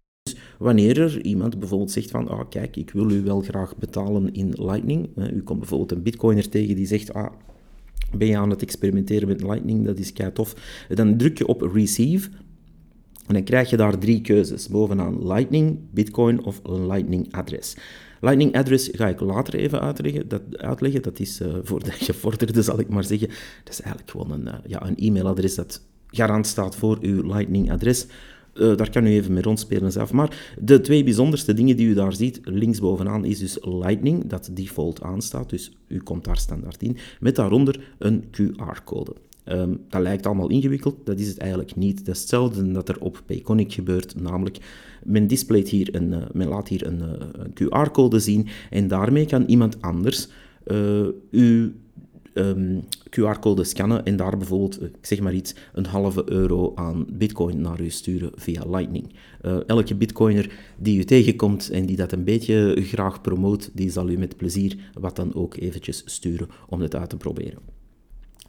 Wanneer 0.57 1.01
er 1.01 1.21
iemand 1.21 1.59
bijvoorbeeld 1.59 1.92
zegt 1.92 2.12
van, 2.12 2.27
ah 2.27 2.50
kijk, 2.50 2.75
ik 2.75 2.92
wil 2.92 3.12
u 3.12 3.21
wel 3.21 3.42
graag 3.42 3.77
betalen 3.77 4.33
in 4.33 4.54
Lightning. 4.56 5.09
U 5.33 5.42
komt 5.44 5.59
bijvoorbeeld 5.59 5.92
een 5.92 6.04
bitcoiner 6.04 6.50
tegen 6.50 6.75
die 6.75 6.88
zegt, 6.88 7.13
ah, 7.13 7.33
ben 8.18 8.27
je 8.27 8.38
aan 8.38 8.50
het 8.50 8.62
experimenteren 8.62 9.27
met 9.27 9.44
Lightning, 9.44 9.86
dat 9.86 10.00
is 10.00 10.13
kei 10.13 10.31
tof. 10.31 10.56
Dan 10.89 11.18
druk 11.18 11.38
je 11.38 11.48
op 11.48 11.62
Receive 11.62 12.30
en 13.27 13.33
dan 13.33 13.44
krijg 13.44 13.69
je 13.69 13.77
daar 13.77 13.98
drie 13.98 14.21
keuzes. 14.21 14.68
Bovenaan 14.68 15.27
Lightning, 15.27 15.80
Bitcoin 15.92 16.44
of 16.44 16.62
Lightning 16.63 17.33
adres. 17.33 17.75
Lightning 18.21 18.56
address 18.56 18.89
ga 18.92 19.07
ik 19.07 19.19
later 19.19 19.56
even 19.56 19.81
uitleggen. 19.81 20.27
Dat, 20.27 20.42
uitleggen. 20.51 21.01
dat 21.01 21.19
is 21.19 21.42
uh, 21.42 21.56
voor 21.63 21.83
de 21.83 21.92
gevorderde, 22.09 22.62
zal 22.62 22.80
ik 22.80 22.89
maar 22.89 23.04
zeggen. 23.04 23.27
Dat 23.63 23.74
is 23.74 23.81
eigenlijk 23.81 24.12
gewoon 24.12 24.31
een, 24.31 24.48
uh, 24.48 24.54
ja, 24.68 24.86
een 24.86 24.95
e-mailadres 24.98 25.56
dat 25.56 25.81
garant 26.07 26.48
staat 26.48 26.75
voor 26.75 26.98
uw 27.01 27.21
Lightning 27.21 27.71
adres. 27.71 28.07
Uh, 28.59 28.75
daar 28.75 28.89
kan 28.89 29.06
u 29.06 29.09
even 29.09 29.33
mee 29.33 29.44
rondspelen 29.44 29.92
zelf. 29.92 30.12
Maar 30.12 30.56
de 30.59 30.81
twee 30.81 31.04
bijzonderste 31.04 31.54
dingen 31.54 31.77
die 31.77 31.88
u 31.88 31.94
daar 31.94 32.13
ziet, 32.13 32.39
linksbovenaan 32.44 33.25
is 33.25 33.39
dus 33.39 33.57
Lightning, 33.62 34.27
dat 34.27 34.50
default 34.54 35.01
aanstaat. 35.01 35.50
Dus 35.50 35.77
u 35.88 36.00
komt 36.00 36.24
daar 36.24 36.38
standaard 36.38 36.83
in, 36.83 36.98
met 37.19 37.36
daaronder 37.36 37.94
een 37.98 38.24
QR-code. 38.24 39.13
Ehm, 39.44 39.75
dat 39.89 40.01
lijkt 40.01 40.25
allemaal 40.25 40.50
ingewikkeld, 40.50 40.95
dat 41.04 41.19
is 41.19 41.27
het 41.27 41.38
eigenlijk 41.38 41.75
niet. 41.75 42.06
Dat 42.06 42.15
is 42.15 42.21
hetzelfde 42.21 42.71
dat 42.71 42.89
er 42.89 43.00
op 43.00 43.24
Payconic 43.25 43.74
gebeurt, 43.74 44.21
namelijk 44.21 44.57
men 45.04 45.27
displayt 45.27 45.69
hier 45.69 45.95
een, 45.95 46.12
uh, 46.12 46.18
men 46.33 46.48
laat 46.48 46.68
hier 46.68 46.88
een, 46.88 47.01
een 47.42 47.54
QR-code 47.54 48.19
zien 48.19 48.48
en 48.69 48.88
daarmee 48.88 49.25
kan 49.25 49.45
iemand 49.45 49.81
anders 49.81 50.27
uh, 50.65 51.07
uw 51.31 51.71
um, 52.39 52.84
QR-code 53.10 53.63
scannen 53.63 54.06
en 54.06 54.16
daar 54.16 54.38
bijvoorbeeld, 54.38 54.84
ik 54.84 55.06
zeg 55.06 55.19
maar 55.19 55.34
iets, 55.34 55.56
een 55.74 55.86
halve 55.86 56.24
euro 56.25 56.72
aan 56.75 57.06
bitcoin 57.10 57.62
naar 57.62 57.81
u 57.81 57.89
sturen 57.89 58.31
via 58.36 58.63
Lightning. 58.69 59.13
Uh, 59.42 59.57
elke 59.68 59.95
bitcoiner 59.95 60.51
die 60.78 61.00
u 61.00 61.04
tegenkomt 61.04 61.69
en 61.69 61.86
die 61.86 61.95
dat 61.95 62.12
een 62.12 62.24
beetje 62.24 62.75
graag 62.81 63.22
promoot, 63.22 63.69
die 63.74 63.89
zal 63.89 64.10
u 64.10 64.18
met 64.18 64.38
plezier 64.38 64.92
wat 64.94 65.16
dan 65.16 65.36
ook 65.36 65.56
eventjes 65.56 66.01
sturen 66.06 66.48
om 66.69 66.81
het 66.81 66.95
uit 66.95 67.10
te 67.10 67.18
proberen. 67.18 67.60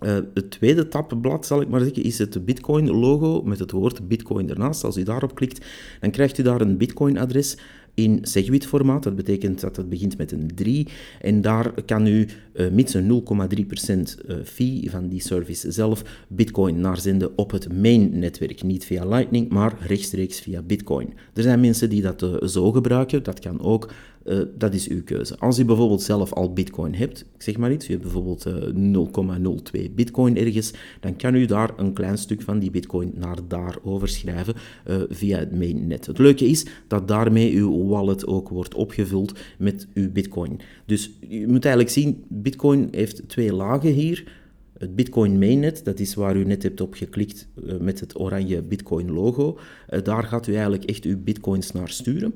Uh, 0.03 0.19
het 0.35 0.51
tweede 0.51 0.89
tabblad, 0.89 1.47
zal 1.47 1.61
ik 1.61 1.69
maar 1.69 1.81
zeggen, 1.81 2.03
is 2.03 2.19
het 2.19 2.45
Bitcoin-logo 2.45 3.43
met 3.43 3.59
het 3.59 3.71
woord 3.71 4.09
Bitcoin 4.09 4.51
ernaast. 4.51 4.85
Als 4.85 4.97
u 4.97 5.03
daarop 5.03 5.35
klikt, 5.35 5.67
dan 6.01 6.11
krijgt 6.11 6.39
u 6.39 6.43
daar 6.43 6.61
een 6.61 6.77
Bitcoin-adres 6.77 7.57
in 7.99 8.19
Segwit-formaat. 8.23 9.03
Dat 9.03 9.17
betekent 9.17 9.61
dat 9.61 9.77
het 9.77 9.89
begint 9.89 10.19
met 10.19 10.33
een 10.33 10.51
3. 10.55 10.87
En 11.21 11.41
daar 11.41 11.83
kan 11.83 12.07
u 12.07 12.29
uh, 12.55 12.71
mits 12.71 12.95
een 12.95 13.23
0,3% 13.23 14.27
eh, 14.27 14.37
fee 14.45 14.91
van 14.91 15.09
die 15.09 15.21
service 15.21 15.71
zelf 15.73 16.03
Bitcoin 16.29 16.81
naarzenden 16.81 17.39
op 17.39 17.51
het 17.51 17.73
main-netwerk. 17.73 18.63
Niet 18.63 18.85
via 18.85 19.07
Lightning, 19.07 19.49
maar 19.49 19.77
rechtstreeks 19.87 20.41
via 20.41 20.63
Bitcoin. 20.63 21.13
Er 21.35 21.43
zijn 21.43 21.61
mensen 21.61 21.91
die 21.91 22.03
dat 22.03 22.23
uh, 22.23 22.37
zo 22.43 22.73
gebruiken. 22.73 23.23
Dat 23.23 23.39
kan 23.39 23.61
ook. 23.61 23.91
Uh, 24.29 24.41
dat 24.59 24.75
is 24.75 24.89
uw 24.89 25.05
keuze. 25.05 25.39
Als 25.39 25.59
u 25.59 25.65
bijvoorbeeld 25.65 26.03
zelf 26.03 26.33
al 26.33 26.53
Bitcoin 26.53 26.95
hebt, 26.95 27.21
ik 27.21 27.43
zeg 27.43 27.57
maar 27.57 27.73
iets, 27.73 27.89
u 27.89 27.91
hebt 27.91 28.03
bijvoorbeeld 28.03 28.47
uh, 28.47 29.87
0,02 29.87 29.95
Bitcoin 29.95 30.37
ergens, 30.37 30.73
dan 31.01 31.17
kan 31.17 31.35
u 31.35 31.47
daar 31.47 31.73
een 31.77 31.93
klein 31.93 32.19
stuk 32.19 32.43
van 32.43 32.59
die 32.59 32.71
Bitcoin 32.71 33.13
naar 33.15 33.37
daar 33.49 33.77
overschrijven 33.83 34.55
uh, 34.89 34.97
via 35.09 35.39
het 35.39 35.59
mainnet. 35.59 36.07
Het 36.07 36.19
leuke 36.19 36.47
is 36.47 36.67
dat 36.87 37.09
daarmee 37.09 37.55
uw 37.55 37.87
wallet 37.87 38.27
ook 38.27 38.49
wordt 38.49 38.75
opgevuld 38.75 39.39
met 39.59 39.87
uw 39.95 40.13
Bitcoin. 40.13 40.61
Dus 40.87 41.11
u 41.31 41.47
moet 41.47 41.65
eigenlijk 41.65 41.95
zien, 41.95 42.25
Bitcoin 42.29 42.89
heeft 42.91 43.29
twee 43.29 43.53
lagen 43.53 43.93
hier. 43.93 44.37
Het 44.79 44.97
Bitcoin 44.97 45.39
Mainnet, 45.39 45.85
dat 45.85 46.01
is 46.01 46.15
waar 46.15 46.37
u 46.37 46.45
net 46.45 46.63
hebt 46.63 46.81
op 46.81 46.95
geklikt 46.95 47.49
met 47.81 48.01
het 48.01 48.21
oranje 48.21 48.63
Bitcoin 48.63 49.11
logo. 49.11 49.59
daar 50.03 50.25
gaat 50.25 50.47
u 50.47 50.53
eigenlijk 50.53 50.85
echt 50.85 51.05
uw 51.05 51.23
Bitcoins 51.23 51.73
naar 51.73 51.89
sturen. 51.89 52.33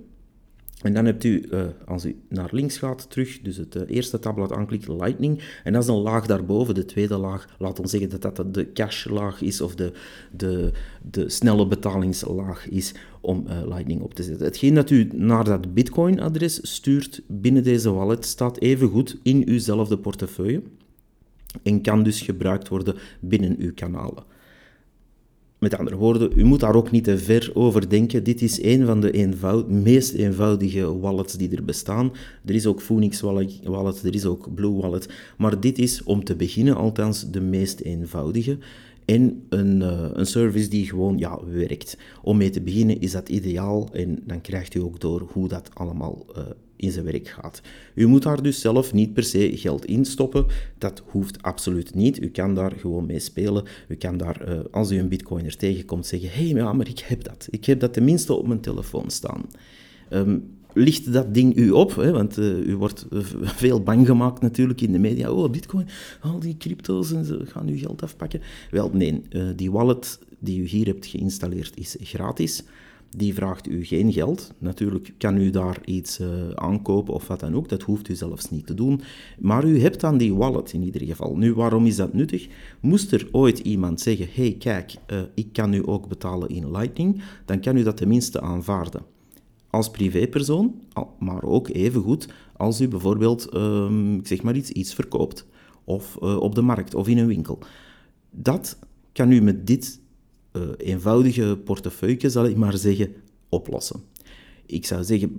En 0.83 0.95
dan 0.95 1.05
hebt 1.05 1.25
u, 1.25 1.49
uh, 1.51 1.63
als 1.87 2.05
u 2.05 2.17
naar 2.29 2.49
links 2.53 2.79
gaat, 2.79 3.11
terug, 3.11 3.41
dus 3.41 3.57
het 3.57 3.75
uh, 3.75 3.83
eerste 3.87 4.19
tabblad 4.19 4.53
aanklikt, 4.53 4.89
Lightning. 4.89 5.43
En 5.65 5.73
dat 5.73 5.83
is 5.83 5.89
een 5.89 5.95
laag 5.95 6.27
daarboven, 6.27 6.75
de 6.75 6.85
tweede 6.85 7.17
laag, 7.17 7.47
laat 7.59 7.81
ons 7.81 7.91
zeggen 7.91 8.21
dat 8.21 8.37
dat 8.37 8.55
de 8.55 8.73
cash-laag 8.73 9.43
is 9.43 9.61
of 9.61 9.75
de, 9.75 9.93
de, 10.31 10.73
de 11.11 11.29
snelle 11.29 11.67
betalingslaag 11.67 12.69
is 12.69 12.95
om 13.21 13.45
uh, 13.47 13.67
Lightning 13.67 14.01
op 14.01 14.15
te 14.15 14.23
zetten. 14.23 14.47
Hetgeen 14.47 14.75
dat 14.75 14.91
u 14.91 15.09
naar 15.13 15.45
dat 15.45 15.75
Bitcoin-adres 15.75 16.73
stuurt 16.73 17.23
binnen 17.27 17.63
deze 17.63 17.93
wallet 17.93 18.25
staat 18.25 18.59
evengoed 18.59 19.19
in 19.23 19.51
uwzelfde 19.51 19.99
portefeuille 19.99 20.63
en 21.63 21.83
kan 21.83 22.03
dus 22.03 22.21
gebruikt 22.21 22.69
worden 22.69 22.95
binnen 23.21 23.57
uw 23.59 23.73
kanalen. 23.75 24.25
Met 25.63 25.79
andere 25.79 25.97
woorden, 25.97 26.31
u 26.35 26.45
moet 26.45 26.61
daar 26.61 26.75
ook 26.75 26.91
niet 26.91 27.05
te 27.05 27.19
ver 27.19 27.51
over 27.55 27.89
denken. 27.89 28.25
Dit 28.25 28.43
is 28.43 28.63
een 28.63 28.87
van 28.87 29.01
de 29.01 29.11
eenvoud, 29.11 29.69
meest 29.69 30.13
eenvoudige 30.13 30.99
wallets 30.99 31.37
die 31.37 31.57
er 31.57 31.65
bestaan. 31.65 32.13
Er 32.45 32.55
is 32.55 32.67
ook 32.67 32.81
Phoenix 32.81 33.21
Wallet, 33.21 34.03
er 34.05 34.15
is 34.15 34.25
ook 34.25 34.55
Blue 34.55 34.81
Wallet. 34.81 35.09
Maar 35.39 35.61
dit 35.61 35.79
is 35.79 36.03
om 36.03 36.25
te 36.25 36.37
beginnen 36.37 36.77
althans 36.77 37.31
de 37.31 37.41
meest 37.41 37.81
eenvoudige. 37.81 38.59
En 39.05 39.43
een, 39.49 39.81
uh, 39.81 40.09
een 40.13 40.27
service 40.27 40.69
die 40.69 40.87
gewoon 40.87 41.19
ja, 41.19 41.39
werkt. 41.45 41.97
Om 42.23 42.37
mee 42.37 42.51
te 42.51 42.61
beginnen 42.61 43.01
is 43.01 43.13
dat 43.13 43.29
ideaal 43.29 43.89
en 43.93 44.23
dan 44.27 44.41
krijgt 44.41 44.75
u 44.75 44.81
ook 44.81 45.01
door 45.01 45.29
hoe 45.33 45.49
dat 45.49 45.71
allemaal 45.73 46.27
uh, 46.37 46.43
in 46.83 46.91
zijn 46.93 47.05
werk 47.05 47.29
gaat. 47.29 47.61
U 47.95 48.07
moet 48.07 48.23
daar 48.23 48.43
dus 48.43 48.61
zelf 48.61 48.93
niet 48.93 49.13
per 49.13 49.23
se 49.23 49.51
geld 49.55 49.85
in 49.85 50.05
stoppen. 50.05 50.47
Dat 50.79 51.03
hoeft 51.07 51.43
absoluut 51.43 51.95
niet. 51.95 52.23
U 52.23 52.29
kan 52.29 52.55
daar 52.55 52.73
gewoon 52.73 53.07
mee 53.07 53.19
spelen. 53.19 53.65
U 53.89 53.95
kan 53.95 54.17
daar, 54.17 54.49
uh, 54.49 54.61
als 54.71 54.91
u 54.91 54.99
een 54.99 55.09
bitcoiner 55.09 55.57
tegenkomt, 55.57 56.07
zeggen: 56.07 56.31
hé, 56.31 56.49
hey, 56.49 56.55
ja, 56.55 56.73
maar 56.73 56.89
ik 56.89 56.99
heb 56.99 57.25
dat. 57.25 57.49
Ik 57.51 57.65
heb 57.65 57.81
dat 57.81 57.93
tenminste 57.93 58.35
op 58.35 58.47
mijn 58.47 58.61
telefoon 58.61 59.11
staan. 59.11 59.43
Um, 60.11 60.45
licht 60.73 61.13
dat 61.13 61.35
ding 61.35 61.57
u 61.57 61.71
op? 61.71 61.97
Hè? 61.97 62.13
Want 62.13 62.39
uh, 62.39 62.67
u 62.67 62.77
wordt 62.77 63.07
veel 63.63 63.83
bang 63.83 64.07
gemaakt 64.07 64.41
natuurlijk 64.41 64.81
in 64.81 64.93
de 64.93 64.99
media. 64.99 65.33
Oh, 65.33 65.51
bitcoin, 65.51 65.87
al 66.21 66.39
die 66.39 66.57
crypto's 66.57 67.13
en 67.13 67.25
ze 67.25 67.41
gaan 67.47 67.69
uw 67.69 67.79
geld 67.79 68.03
afpakken. 68.03 68.41
Wel, 68.71 68.91
nee, 68.93 69.23
die 69.57 69.71
wallet 69.71 70.19
die 70.39 70.61
u 70.61 70.67
hier 70.67 70.87
hebt 70.87 71.07
geïnstalleerd 71.07 71.77
is 71.77 71.97
gratis 72.01 72.63
die 73.17 73.35
vraagt 73.35 73.69
u 73.69 73.85
geen 73.85 74.13
geld. 74.13 74.53
Natuurlijk 74.59 75.15
kan 75.19 75.37
u 75.37 75.51
daar 75.51 75.79
iets 75.85 76.21
uh, 76.21 76.29
aankopen 76.55 77.15
of 77.15 77.27
wat 77.27 77.41
dan 77.41 77.55
ook, 77.55 77.69
dat 77.69 77.83
hoeft 77.83 78.09
u 78.09 78.15
zelfs 78.15 78.51
niet 78.51 78.67
te 78.67 78.75
doen. 78.75 79.01
Maar 79.39 79.65
u 79.65 79.81
hebt 79.81 80.01
dan 80.01 80.19
die 80.19 80.35
wallet 80.35 80.73
in 80.73 80.83
ieder 80.83 81.03
geval. 81.03 81.37
Nu, 81.37 81.55
waarom 81.55 81.87
is 81.87 81.97
dat 81.97 82.13
nuttig? 82.13 82.49
Moest 82.81 83.13
er 83.13 83.29
ooit 83.33 83.59
iemand 83.59 84.01
zeggen, 84.01 84.29
hey 84.33 84.57
kijk, 84.59 84.95
uh, 85.13 85.21
ik 85.35 85.53
kan 85.53 85.71
nu 85.71 85.87
ook 85.87 86.09
betalen 86.09 86.49
in 86.49 86.71
Lightning, 86.71 87.23
dan 87.45 87.61
kan 87.61 87.77
u 87.77 87.83
dat 87.83 87.97
tenminste 87.97 88.41
aanvaarden. 88.41 89.03
Als 89.71 89.91
privépersoon, 89.91 90.75
maar 91.19 91.43
ook 91.43 91.69
evengoed 91.69 92.29
als 92.57 92.81
u 92.81 92.89
bijvoorbeeld, 92.89 93.55
um, 93.55 94.19
ik 94.19 94.27
zeg 94.27 94.43
maar 94.43 94.57
iets, 94.57 94.71
iets 94.71 94.95
verkoopt. 94.95 95.47
Of 95.85 96.19
uh, 96.23 96.37
op 96.37 96.55
de 96.55 96.63
markt 96.63 96.95
of 96.95 97.09
in 97.09 97.19
een 97.19 97.27
winkel. 97.27 97.59
Dat 98.31 98.79
kan 99.13 99.33
u 99.33 99.41
met 99.41 99.67
dit 99.67 100.01
uh, 100.53 100.63
eenvoudige 100.77 101.59
portefeuille, 101.65 102.29
zal 102.29 102.45
ik 102.45 102.57
maar 102.57 102.77
zeggen, 102.77 103.15
oplossen. 103.49 104.01
ik 104.67 104.87
zou 104.87 105.05
zeggen, 105.05 105.31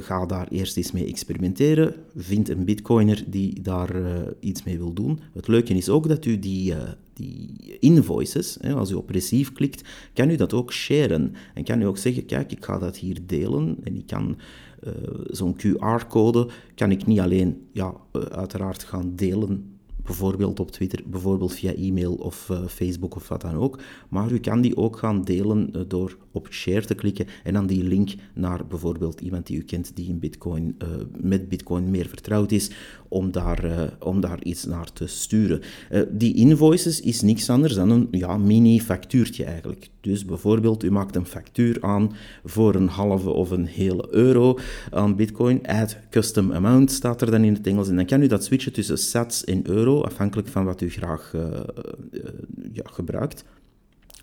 ga 0.00 0.26
daar 0.26 0.48
eerst 0.48 0.76
eens 0.76 0.92
mee 0.92 1.06
experimenteren. 1.06 1.94
Vind 2.16 2.48
een 2.48 2.64
bitcoiner 2.64 3.24
die 3.26 3.62
daar 3.62 3.94
iets 4.40 4.62
mee 4.62 4.78
wil 4.78 4.92
doen. 4.92 5.20
Het 5.32 5.48
leuke 5.48 5.74
is 5.74 5.88
ook 5.88 6.08
dat 6.08 6.24
u 6.24 6.38
die, 6.38 6.74
die 7.12 7.76
invoices, 7.80 8.58
hè, 8.60 8.74
als 8.74 8.90
u 8.90 8.94
op 8.94 9.10
receive 9.10 9.52
klikt, 9.52 9.88
kan 10.12 10.30
u 10.30 10.36
dat 10.36 10.52
ook 10.52 10.72
sharen. 10.72 11.34
En 11.54 11.64
kan 11.64 11.80
u 11.80 11.84
ook 11.84 11.98
zeggen, 11.98 12.26
kijk, 12.26 12.52
ik 12.52 12.64
ga 12.64 12.78
dat 12.78 12.96
hier 12.96 13.18
delen 13.26 13.76
en 13.82 13.96
ik 13.96 14.06
kan 14.06 14.36
zo'n 15.30 15.56
QR-code, 15.56 16.48
kan 16.74 16.90
ik 16.90 17.06
niet 17.06 17.20
alleen, 17.20 17.66
ja, 17.72 17.94
uiteraard 18.30 18.84
gaan 18.84 19.12
delen 19.16 19.75
bijvoorbeeld 20.06 20.60
op 20.60 20.70
Twitter, 20.70 21.02
bijvoorbeeld 21.06 21.54
via 21.54 21.74
e-mail 21.74 22.14
of 22.14 22.48
uh, 22.48 22.66
Facebook 22.66 23.14
of 23.14 23.28
wat 23.28 23.40
dan 23.40 23.54
ook. 23.54 23.78
Maar 24.08 24.32
u 24.32 24.38
kan 24.38 24.60
die 24.60 24.76
ook 24.76 24.96
gaan 24.96 25.22
delen 25.22 25.70
uh, 25.72 25.82
door 25.88 26.16
op 26.36 26.48
share 26.50 26.84
te 26.86 26.94
klikken 26.94 27.26
en 27.44 27.52
dan 27.52 27.66
die 27.66 27.82
link 27.82 28.10
naar 28.34 28.66
bijvoorbeeld 28.66 29.20
iemand 29.20 29.46
die 29.46 29.58
u 29.58 29.62
kent 29.62 29.96
die 29.96 30.08
in 30.08 30.18
Bitcoin, 30.18 30.76
uh, 30.82 30.88
met 31.20 31.48
Bitcoin 31.48 31.90
meer 31.90 32.06
vertrouwd 32.06 32.52
is, 32.52 32.70
om 33.08 33.30
daar, 33.30 33.92
om 34.00 34.20
daar 34.20 34.42
iets 34.42 34.64
naar 34.64 34.92
te 34.92 35.06
sturen. 35.06 35.60
die 36.10 36.34
invoices 36.34 37.00
is 37.00 37.22
niks 37.22 37.50
anders 37.50 37.74
dan 37.74 37.90
een 37.90 38.08
ja, 38.10 38.36
mini-factuurtje 38.36 39.44
eigenlijk. 39.44 39.88
Dus 40.00 40.24
bijvoorbeeld, 40.24 40.82
u 40.82 40.90
maakt 40.90 41.16
een 41.16 41.26
factuur 41.26 41.78
aan 41.80 42.12
voor 42.44 42.74
een 42.74 42.88
halve 42.88 43.30
of 43.30 43.50
een 43.50 43.66
hele 43.66 44.08
euro 44.10 44.58
aan 44.90 45.16
Bitcoin. 45.16 45.66
Add 45.66 45.98
custom 46.10 46.52
amount 46.52 46.90
staat 46.90 47.22
er 47.22 47.30
dan 47.30 47.44
in 47.44 47.54
het 47.54 47.66
Engels. 47.66 47.88
En 47.88 47.96
dan 47.96 48.06
kan 48.06 48.22
u 48.22 48.26
dat 48.26 48.44
switchen 48.44 48.72
tussen 48.72 48.98
sats 48.98 49.44
en 49.44 49.68
euro, 49.68 50.02
afhankelijk 50.02 50.48
van 50.48 50.64
wat 50.64 50.80
u 50.80 50.90
graag 50.90 51.34
ja, 52.72 52.82
gebruikt. 52.84 53.44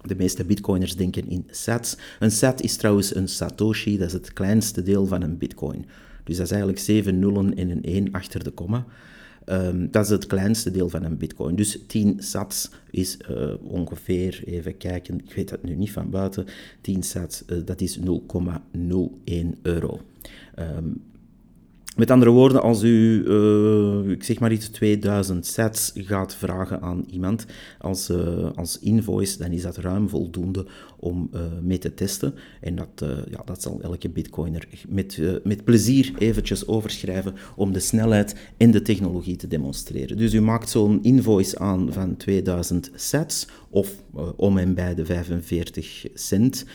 De 0.05 0.15
meeste 0.15 0.45
bitcoiners 0.45 0.95
denken 0.95 1.29
in 1.29 1.45
sats. 1.49 1.97
Een 2.19 2.31
sat 2.31 2.61
is 2.61 2.75
trouwens 2.75 3.15
een 3.15 3.27
satoshi, 3.27 3.97
dat 3.97 4.07
is 4.07 4.13
het 4.13 4.33
kleinste 4.33 4.83
deel 4.83 5.05
van 5.05 5.21
een 5.21 5.37
bitcoin. 5.37 5.85
Dus 6.23 6.35
dat 6.35 6.45
is 6.45 6.51
eigenlijk 6.51 6.79
7 6.79 7.19
nullen 7.19 7.57
en 7.57 7.69
een 7.69 7.83
1 7.83 8.11
achter 8.11 8.43
de 8.43 8.51
komma. 8.51 8.85
Um, 9.45 9.91
dat 9.91 10.03
is 10.03 10.09
het 10.09 10.27
kleinste 10.27 10.71
deel 10.71 10.89
van 10.89 11.03
een 11.03 11.17
bitcoin. 11.17 11.55
Dus 11.55 11.79
10 11.87 12.15
sats 12.19 12.69
is 12.91 13.17
uh, 13.29 13.53
ongeveer, 13.63 14.43
even 14.45 14.77
kijken, 14.77 15.19
ik 15.25 15.33
weet 15.33 15.49
dat 15.49 15.63
nu 15.63 15.75
niet 15.75 15.91
van 15.91 16.09
buiten, 16.09 16.45
10 16.81 17.03
sats, 17.03 17.43
uh, 17.47 17.57
dat 17.65 17.81
is 17.81 17.99
0,01 17.99 18.03
euro. 19.61 20.01
Um, 20.59 21.01
met 21.95 22.11
andere 22.11 22.31
woorden, 22.31 22.61
als 22.61 22.83
u, 22.83 23.23
uh, 23.27 24.11
ik 24.11 24.23
zeg 24.23 24.39
maar 24.39 24.51
iets, 24.51 24.67
2000 24.69 25.45
sets 25.45 25.91
gaat 25.95 26.35
vragen 26.35 26.81
aan 26.81 27.05
iemand 27.11 27.45
als, 27.79 28.09
uh, 28.09 28.49
als 28.55 28.79
invoice, 28.79 29.37
dan 29.37 29.51
is 29.51 29.61
dat 29.61 29.77
ruim 29.77 30.09
voldoende 30.09 30.65
om 31.03 31.29
uh, 31.33 31.41
mee 31.61 31.77
te 31.77 31.93
testen. 31.93 32.33
En 32.61 32.75
dat, 32.75 33.05
ja, 33.29 33.41
dat 33.45 33.61
zal 33.61 33.81
elke 33.81 34.09
bitcoiner 34.09 34.67
met, 34.87 35.21
met 35.43 35.63
plezier 35.63 36.13
eventjes 36.17 36.67
overschrijven 36.67 37.33
om 37.55 37.73
de 37.73 37.79
snelheid 37.79 38.35
en 38.57 38.71
de 38.71 38.81
technologie 38.81 39.35
te 39.35 39.47
demonstreren. 39.47 40.17
Dus 40.17 40.33
u 40.33 40.41
maakt 40.41 40.69
zo'n 40.69 41.03
invoice 41.03 41.59
aan 41.59 41.93
van 41.93 42.17
2000 42.17 42.91
sets 42.95 43.47
of 43.69 44.03
om 44.35 44.57
en 44.57 44.73
bij 44.73 44.95
de 44.95 45.05
45 45.05 46.05
cent, 46.13 46.65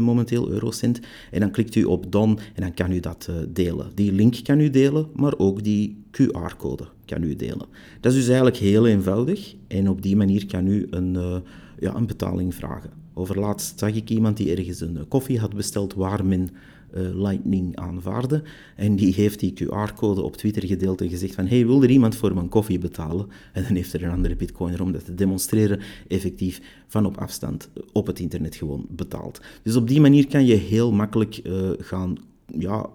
momenteel 0.00 0.48
eurocent. 0.48 1.00
En 1.30 1.40
dan 1.40 1.50
klikt 1.50 1.74
u 1.74 1.84
op 1.84 2.12
Done 2.12 2.36
en 2.54 2.62
dan 2.62 2.74
kan 2.74 2.92
u 2.92 3.00
dat 3.00 3.30
delen. 3.48 3.90
Die 3.94 4.12
link 4.12 4.34
kan 4.42 4.60
u 4.60 4.70
delen, 4.70 5.06
maar 5.14 5.38
ook 5.38 5.64
die 5.64 6.04
QR-code 6.10 6.84
kan 7.04 7.22
u 7.22 7.36
delen. 7.36 7.66
Dat 8.00 8.12
is 8.12 8.18
dus 8.18 8.26
eigenlijk 8.26 8.56
heel 8.56 8.86
eenvoudig 8.86 9.54
en 9.68 9.88
op 9.88 10.02
die 10.02 10.16
manier 10.16 10.46
kan 10.46 10.66
u 10.66 10.86
een, 10.90 11.42
ja, 11.78 11.94
een 11.94 12.06
betaling 12.06 12.54
vragen. 12.54 12.90
Overlaatst 13.20 13.78
zag 13.78 13.94
ik 13.94 14.10
iemand 14.10 14.36
die 14.36 14.56
ergens 14.56 14.80
een 14.80 15.08
koffie 15.08 15.38
had 15.38 15.54
besteld 15.54 15.94
waar 15.94 16.24
men 16.24 16.48
uh, 16.94 17.22
Lightning 17.22 17.76
aanvaarde. 17.76 18.42
En 18.76 18.96
die 18.96 19.14
heeft 19.14 19.40
die 19.40 19.52
QR-code 19.52 20.22
op 20.22 20.36
Twitter 20.36 20.66
gedeeld 20.66 21.00
en 21.00 21.08
gezegd 21.08 21.34
van 21.34 21.46
hey, 21.46 21.66
wil 21.66 21.82
er 21.82 21.90
iemand 21.90 22.16
voor 22.16 22.34
mijn 22.34 22.48
koffie 22.48 22.78
betalen? 22.78 23.28
En 23.52 23.62
dan 23.62 23.74
heeft 23.74 23.92
er 23.92 24.02
een 24.02 24.10
andere 24.10 24.36
bitcoiner 24.36 24.82
om 24.82 24.92
dat 24.92 25.04
te 25.04 25.14
demonstreren 25.14 25.80
effectief 26.08 26.60
van 26.86 27.06
op 27.06 27.16
afstand 27.16 27.70
op 27.92 28.06
het 28.06 28.18
internet 28.18 28.54
gewoon 28.54 28.86
betaald. 28.88 29.40
Dus 29.62 29.76
op 29.76 29.88
die 29.88 30.00
manier 30.00 30.26
kan 30.26 30.46
je 30.46 30.54
heel 30.54 30.92
makkelijk 30.92 31.40
uh, 31.44 31.70
gaan 31.78 32.16
ja, 32.58 32.90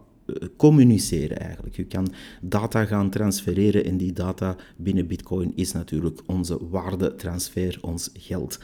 communiceren 0.58 1.39
eigenlijk. 1.39 1.77
U 1.77 1.84
kan 1.84 2.13
data 2.41 2.86
gaan 2.86 3.10
transfereren 3.10 3.86
en 3.86 3.98
die 3.98 4.13
data 4.13 4.55
binnen 4.75 5.08
Bitcoin 5.08 5.51
is 5.55 5.72
natuurlijk 5.72 6.22
onze 6.25 6.58
waardetransfer, 6.70 7.77
ons 7.82 8.10
geld. 8.13 8.60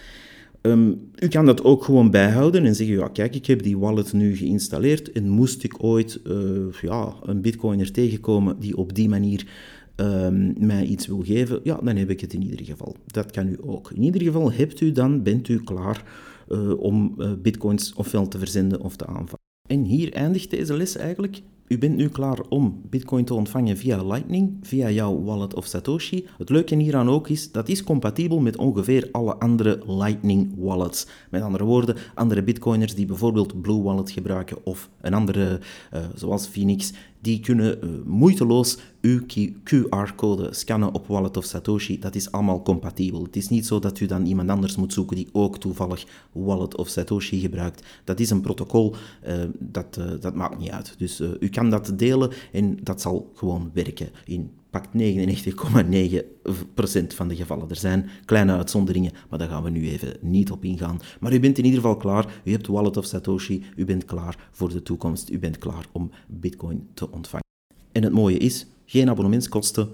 Um, 0.61 1.09
u 1.19 1.27
kan 1.27 1.45
dat 1.45 1.63
ook 1.63 1.83
gewoon 1.83 2.11
bijhouden 2.11 2.65
en 2.65 2.75
zeggen, 2.75 2.95
ja 2.95 3.07
kijk, 3.07 3.35
ik 3.35 3.45
heb 3.45 3.63
die 3.63 3.77
wallet 3.77 4.13
nu 4.13 4.35
geïnstalleerd 4.35 5.11
en 5.11 5.29
moest 5.29 5.63
ik 5.63 5.83
ooit 5.83 6.19
uh, 6.23 6.73
ja, 6.81 7.15
een 7.23 7.41
bitcoiner 7.41 7.91
tegenkomen 7.91 8.59
die 8.59 8.77
op 8.77 8.95
die 8.95 9.09
manier 9.09 9.47
um, 9.95 10.53
mij 10.57 10.85
iets 10.85 11.07
wil 11.07 11.21
geven, 11.23 11.59
ja, 11.63 11.79
dan 11.83 11.95
heb 11.95 12.09
ik 12.09 12.21
het 12.21 12.33
in 12.33 12.43
ieder 12.43 12.65
geval. 12.65 12.95
Dat 13.05 13.31
kan 13.31 13.47
u 13.47 13.57
ook. 13.61 13.91
In 13.91 14.03
ieder 14.03 14.21
geval 14.21 14.51
hebt 14.51 14.81
u 14.81 14.91
dan, 14.91 15.23
bent 15.23 15.47
u 15.47 15.63
klaar 15.63 16.03
uh, 16.49 16.79
om 16.79 17.15
uh, 17.17 17.31
bitcoins 17.41 17.93
ofwel 17.93 18.27
te 18.27 18.37
verzenden 18.37 18.81
of 18.81 18.95
te 18.95 19.05
aanvangen. 19.05 19.39
En 19.69 19.83
hier 19.83 20.13
eindigt 20.13 20.49
deze 20.49 20.77
les 20.77 20.97
eigenlijk. 20.97 21.41
U 21.71 21.77
bent 21.77 21.95
nu 21.95 22.09
klaar 22.09 22.39
om 22.49 22.81
Bitcoin 22.89 23.25
te 23.25 23.33
ontvangen 23.33 23.77
via 23.77 24.03
Lightning, 24.03 24.57
via 24.61 24.89
jouw 24.89 25.23
wallet 25.23 25.53
of 25.53 25.65
Satoshi. 25.65 26.27
Het 26.37 26.49
leuke 26.49 26.75
hieraan 26.75 27.09
ook 27.09 27.29
is, 27.29 27.51
dat 27.51 27.69
is 27.69 27.83
compatibel 27.83 28.39
met 28.39 28.57
ongeveer 28.57 29.09
alle 29.11 29.35
andere 29.35 29.79
Lightning 29.87 30.53
wallets. 30.57 31.07
Met 31.29 31.41
andere 31.41 31.63
woorden, 31.63 31.95
andere 32.15 32.43
Bitcoiners 32.43 32.95
die 32.95 33.05
bijvoorbeeld 33.05 33.61
Blue 33.61 33.81
Wallet 33.81 34.11
gebruiken 34.11 34.57
of 34.63 34.89
een 35.01 35.13
andere, 35.13 35.59
uh, 35.93 35.99
zoals 36.15 36.47
Phoenix, 36.47 36.93
die 37.21 37.39
kunnen 37.39 37.77
uh, 37.83 37.89
moeiteloos 38.05 38.77
uw 39.01 39.19
QR-code 39.63 40.53
scannen 40.53 40.93
op 40.93 41.07
Wallet 41.07 41.37
of 41.37 41.45
Satoshi. 41.45 41.99
Dat 41.99 42.15
is 42.15 42.31
allemaal 42.31 42.61
compatibel. 42.61 43.23
Het 43.23 43.35
is 43.35 43.49
niet 43.49 43.65
zo 43.65 43.79
dat 43.79 43.99
u 43.99 44.05
dan 44.05 44.25
iemand 44.25 44.49
anders 44.49 44.75
moet 44.75 44.93
zoeken 44.93 45.15
die 45.15 45.29
ook 45.31 45.59
toevallig 45.59 46.05
Wallet 46.31 46.77
of 46.77 46.87
Satoshi 46.87 47.39
gebruikt. 47.39 47.83
Dat 48.03 48.19
is 48.19 48.29
een 48.29 48.41
protocol, 48.41 48.95
uh, 49.27 49.43
dat, 49.59 49.97
uh, 49.99 50.05
dat 50.19 50.35
maakt 50.35 50.59
niet 50.59 50.69
uit. 50.69 50.95
Dus 50.97 51.21
u 51.39 51.49
kan 51.49 51.69
dat 51.69 51.93
delen 51.95 52.31
en 52.51 52.77
dat 52.83 53.01
zal 53.01 53.31
gewoon 53.33 53.71
werken 53.73 54.09
in 54.25 54.51
pakt 54.71 54.93
99,9% 54.93 57.13
van 57.13 57.27
de 57.27 57.35
gevallen. 57.35 57.69
Er 57.69 57.75
zijn 57.75 58.09
kleine 58.25 58.57
uitzonderingen, 58.57 59.11
maar 59.29 59.39
daar 59.39 59.49
gaan 59.49 59.63
we 59.63 59.69
nu 59.69 59.89
even 59.89 60.17
niet 60.21 60.51
op 60.51 60.63
ingaan. 60.63 60.99
Maar 61.19 61.33
u 61.33 61.39
bent 61.39 61.57
in 61.57 61.65
ieder 61.65 61.79
geval 61.79 61.97
klaar. 61.97 62.41
U 62.43 62.51
hebt 62.51 62.67
Wallet 62.67 62.97
of 62.97 63.05
Satoshi. 63.05 63.63
U 63.75 63.85
bent 63.85 64.05
klaar 64.05 64.49
voor 64.51 64.69
de 64.69 64.83
toekomst. 64.83 65.29
U 65.29 65.39
bent 65.39 65.57
klaar 65.57 65.87
om 65.91 66.11
Bitcoin 66.27 66.87
te 66.93 67.11
ontvangen. 67.11 67.49
En 67.91 68.03
het 68.03 68.13
mooie 68.13 68.37
is, 68.37 68.65
geen 68.85 69.09
abonnementskosten, 69.09 69.89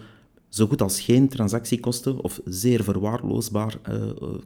zo 0.50 0.68
goed 0.68 0.82
als 0.82 1.00
geen 1.00 1.27
transactiekosten 1.27 2.24
of 2.24 2.42
zeer 2.46 2.84
verwaarloosbaar 2.84 3.77
uh, 3.89 4.04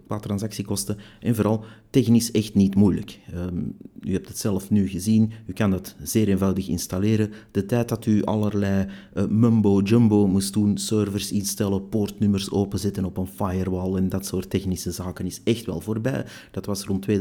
qua 0.08 0.20
transactiekosten 0.20 0.98
en 1.20 1.36
vooral 1.36 1.64
technisch 1.90 2.32
echt 2.32 2.54
niet 2.54 2.76
moeilijk. 2.76 3.20
Um, 3.36 3.76
u 4.02 4.14
hebt 4.14 4.28
het 4.28 4.38
zelf 4.38 4.70
nu 4.70 4.88
gezien, 4.88 5.32
u 5.46 5.54
kan 5.54 5.72
dat 5.72 5.96
zeer 6.04 6.28
eenvoudig 6.28 6.68
installeren. 6.68 7.32
De 7.52 7.66
tijd 7.66 7.90
dat 7.90 8.06
u 8.06 8.24
allerlei 8.24 8.88
uh, 9.14 9.26
mumbo-jumbo 9.28 10.28
moest 10.28 10.54
doen, 10.54 10.78
servers 10.78 11.32
instellen, 11.32 11.90
poortnummers 11.90 12.52
openzetten 12.52 13.06
op 13.06 13.18
een 13.18 13.28
firewall 13.28 13.96
en 13.96 14.10
dat 14.10 14.26
soort 14.26 14.50
technische 14.50 14.92
zaken 14.92 15.26
is 15.26 15.42
echt 15.44 15.66
wel 15.66 15.82
voorbij. 15.82 16.26
Dat 16.52 16.66
was 16.66 16.84
rond 16.84 17.06
2015-16 17.10 17.12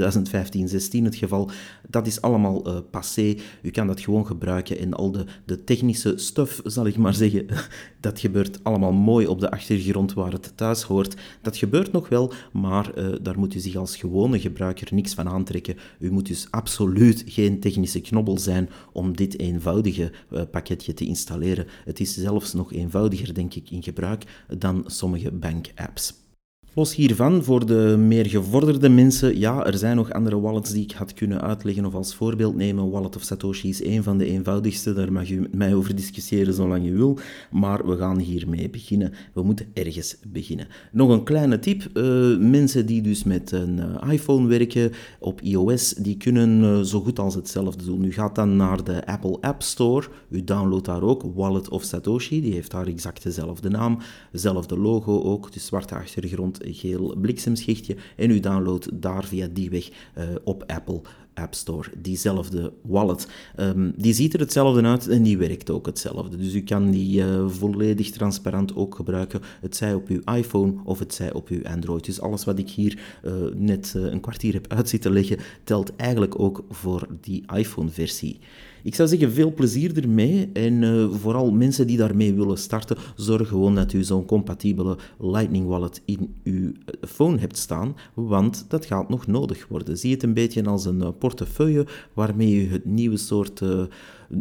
het 1.03 1.17
geval. 1.17 1.51
Dat 1.89 2.07
is 2.07 2.21
allemaal 2.21 2.69
uh, 2.69 2.79
passé. 2.91 3.37
U 3.63 3.71
kan 3.71 3.87
dat 3.87 4.01
gewoon 4.01 4.27
gebruiken 4.27 4.79
en 4.79 4.95
al 4.95 5.11
de, 5.11 5.25
de 5.45 5.65
technische 5.65 6.13
stuff, 6.17 6.61
zal 6.65 6.87
ik 6.87 6.97
maar 6.97 7.15
zeggen, 7.15 7.47
dat 8.01 8.21
gebeurt 8.21 8.59
allemaal 8.63 8.70
mooi 8.79 9.27
op 9.27 9.41
de 9.41 9.50
achtergrond 9.50 10.12
waar 10.12 10.33
het 10.33 10.53
thuis 10.57 10.83
hoort. 10.83 11.17
Dat 11.43 11.57
gebeurt 11.57 11.93
nog 11.93 12.09
wel, 12.09 12.33
maar 12.53 12.99
uh, 12.99 13.15
daar 13.23 13.39
moet 13.39 13.55
u 13.55 13.59
zich 13.59 13.77
als 13.77 13.97
gewone 13.97 14.41
gebruiker 14.41 14.95
niks 14.95 15.15
van 15.15 15.29
aantrekken. 15.29 15.77
U 15.99 16.11
moet 16.11 16.27
dus 16.27 16.47
absoluut 16.50 17.23
geen 17.27 17.61
technische 17.61 18.00
knobbel 18.00 18.39
zijn 18.39 18.71
om 18.93 19.17
dit 19.17 19.39
eenvoudige 19.39 20.12
uh, 20.31 20.43
pakketje 20.50 20.95
te 20.95 21.05
installeren. 21.05 21.67
Het 21.85 22.00
is 22.00 22.15
zelfs 22.15 22.53
nog 22.53 22.73
eenvoudiger, 22.73 23.35
denk 23.35 23.55
ik, 23.55 23.71
in 23.71 23.83
gebruik 23.83 24.45
dan 24.59 24.85
sommige 24.87 25.31
bank-apps. 25.33 26.29
Los 26.75 26.95
hiervan, 26.95 27.45
voor 27.45 27.67
de 27.67 27.97
meer 27.99 28.27
gevorderde 28.27 28.89
mensen, 28.89 29.39
ja, 29.39 29.67
er 29.67 29.79
zijn 29.79 29.97
nog 29.97 30.12
andere 30.12 30.41
wallets 30.41 30.71
die 30.73 30.83
ik 30.83 30.93
had 30.93 31.15
kunnen 31.15 31.41
uitleggen 31.41 31.85
of 31.85 31.95
als 31.95 32.15
voorbeeld 32.15 32.57
nemen. 32.57 32.91
Wallet 32.91 33.17
of 33.17 33.23
Satoshi 33.23 33.69
is 33.69 33.85
een 33.85 34.03
van 34.03 34.19
de 34.19 34.25
eenvoudigste, 34.25 34.93
daar 34.93 35.12
mag 35.12 35.31
u 35.31 35.41
met 35.41 35.55
mij 35.55 35.75
over 35.75 35.97
discussiëren 35.97 36.55
zolang 36.55 36.85
je 36.85 36.93
wil, 36.93 37.19
maar 37.50 37.87
we 37.87 37.97
gaan 37.97 38.19
hiermee 38.19 38.71
beginnen. 38.71 39.12
We 39.33 39.43
moeten 39.43 39.67
ergens 39.73 40.17
beginnen. 40.27 40.67
Nog 40.93 41.11
een 41.11 41.23
kleine 41.23 41.59
tip, 41.59 41.91
uh, 41.95 42.39
mensen 42.39 42.87
die 42.87 43.03
dus 43.03 43.25
met 43.25 43.53
een 43.53 43.77
uh, 43.77 44.12
iPhone 44.12 44.49
werken 44.49 44.93
op 45.19 45.41
iOS, 45.41 45.95
die 45.95 46.17
kunnen 46.17 46.62
uh, 46.62 46.81
zo 46.81 47.00
goed 47.00 47.19
als 47.19 47.35
hetzelfde 47.35 47.85
doen. 47.85 48.05
U 48.05 48.12
gaat 48.12 48.35
dan 48.35 48.57
naar 48.57 48.85
de 48.85 49.07
Apple 49.07 49.41
App 49.41 49.62
Store, 49.62 50.07
u 50.29 50.45
downloadt 50.45 50.87
daar 50.87 51.03
ook 51.03 51.23
Wallet 51.35 51.69
of 51.69 51.83
Satoshi, 51.83 52.41
die 52.41 52.53
heeft 52.53 52.71
daar 52.71 52.87
exact 52.87 53.23
dezelfde 53.23 53.69
naam, 53.69 53.99
dezelfde 54.33 54.79
logo 54.79 55.23
ook, 55.23 55.53
de 55.53 55.61
zwarte 55.61 55.95
achtergrond 55.95 56.59
geel 56.75 57.17
bliksemschichtje 57.21 57.97
en 58.17 58.31
u 58.31 58.41
downloadt 58.41 59.03
daar 59.03 59.25
via 59.25 59.49
die 59.53 59.71
weg 59.71 59.89
uh, 59.89 60.25
op 60.45 60.65
Apple 60.67 61.00
App 61.35 61.55
Store, 61.55 61.91
diezelfde 61.99 62.73
wallet. 62.83 63.29
Ehm, 63.57 63.91
die 63.97 64.12
ziet 64.12 64.35
er 64.35 64.41
hetzelfde 64.41 64.83
uit 64.83 65.09
en 65.09 65.23
die 65.23 65.39
werkt 65.39 65.71
ook 65.71 65.87
hetzelfde. 65.87 66.37
Dus 66.37 66.55
u 66.55 66.62
kan 66.62 66.91
die 66.91 67.21
uh, 67.21 67.49
volledig 67.49 68.11
transparant 68.11 68.77
ook 68.77 68.95
gebruiken, 68.95 69.41
het 69.61 69.77
zij 69.77 69.95
op 69.95 70.09
uw 70.09 70.21
iPhone 70.35 70.75
of 70.85 70.99
het 70.99 71.15
zij 71.15 71.33
op 71.33 71.49
uw 71.49 71.62
Android. 71.62 72.05
Dus 72.05 72.21
alles 72.21 72.45
wat 72.45 72.59
ik 72.59 72.71
hier 72.71 72.99
uh, 73.25 73.33
net 73.55 73.93
een 73.97 74.21
kwartier 74.21 74.53
heb 74.53 74.73
uitzitten 74.73 75.12
leggen, 75.12 75.39
telt 75.65 75.97
eigenlijk 75.97 76.41
ook 76.41 76.65
voor 76.71 77.07
die 77.21 77.45
iPhone-versie. 77.55 78.39
Ik 78.83 78.95
zou 78.95 79.09
zeggen, 79.09 79.33
veel 79.33 79.55
plezier 79.55 80.03
ermee. 80.03 80.51
En 80.53 80.83
uh, 80.83 81.11
vooral 81.13 81.53
mensen 81.53 81.87
die 81.87 81.97
daarmee 81.97 82.35
willen 82.35 82.59
starten, 82.59 82.97
zorg 83.17 83.49
gewoon 83.49 83.75
dat 83.75 83.93
u 83.93 84.03
zo'n 84.03 84.25
compatibele 84.25 84.97
Lightning 85.19 85.67
Wallet 85.67 86.03
in 86.05 86.35
uw 86.45 86.73
phone 87.09 87.39
hebt 87.39 87.57
staan, 87.57 87.97
want 88.15 88.65
dat 88.69 88.87
gaat 88.87 89.09
nog 89.09 89.27
nodig 89.27 89.67
worden. 89.69 89.99
Zie 89.99 90.13
het 90.13 90.23
een 90.23 90.35
beetje 90.35 90.65
als 90.65 90.85
een 90.85 91.01
uh, 91.01 91.09
portefeuille 91.19 91.87
waarmee 92.15 92.55
u 92.55 92.73
het 92.73 92.85
nieuwe 92.85 93.17
soort 93.17 93.61
uh, 93.61 93.83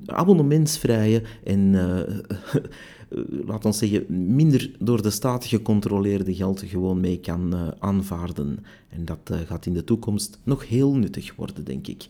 abonnementsvrije 0.05 1.21
en 1.43 1.71
laat 3.45 3.65
ons 3.65 3.77
zeggen, 3.77 4.05
minder 4.35 4.71
door 4.79 5.01
de 5.01 5.09
staat 5.09 5.45
gecontroleerde 5.45 6.35
geld 6.35 6.63
gewoon 6.65 6.99
mee 6.99 7.19
kan 7.19 7.53
uh, 7.53 7.67
aanvaarden. 7.79 8.59
En 8.89 9.05
dat 9.05 9.29
uh, 9.31 9.37
gaat 9.39 9.65
in 9.65 9.73
de 9.73 9.83
toekomst 9.83 10.39
nog 10.43 10.67
heel 10.67 10.95
nuttig 10.95 11.35
worden, 11.35 11.65
denk 11.65 11.87
ik. 11.87 12.07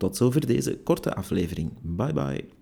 Tot 0.00 0.16
zover 0.16 0.46
deze 0.46 0.78
korte 0.78 1.14
aflevering. 1.14 1.70
Bye 1.82 2.12
bye. 2.12 2.59